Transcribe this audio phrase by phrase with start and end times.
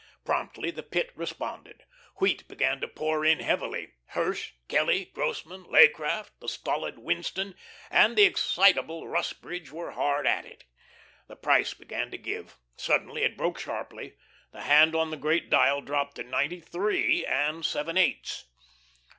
[0.25, 1.83] Promptly the Pit responded.
[2.19, 3.91] Wheat began to pour in heavily.
[4.07, 7.53] Hirsch, Kelly, Grossmann, Leaycraft, the stolid Winston,
[7.91, 10.63] and the excitable Rusbridge were hard at it.
[11.27, 12.57] The price began to give.
[12.75, 14.15] Suddenly it broke sharply.
[14.51, 18.45] The hand on the great dial dropped to ninety three and seven eighths.